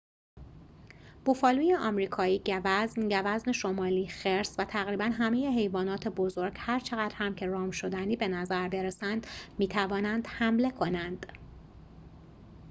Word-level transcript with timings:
بوفالوی 1.25 1.73
آمریکایی 1.73 2.39
گوزن 2.39 3.09
گوزن 3.09 3.51
شمالی 3.51 4.07
خرس 4.07 4.55
و 4.59 4.65
تقریباً 4.65 5.03
همه 5.05 5.49
حیوانات 5.55 6.07
بزرگ 6.07 6.53
هرچقدر 6.57 7.15
هم 7.15 7.35
که 7.35 7.45
رام‌شدنی 7.47 8.15
بنظر 8.15 8.69
برسند 8.69 9.27
می‌توانند 9.57 10.27
حمله 10.27 10.71
کنند 10.71 11.25